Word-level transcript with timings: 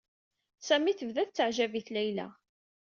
Sami 0.67 0.93
tebda 0.99 1.23
tettaɛjab-it 1.27 1.87
Layla. 1.93 2.27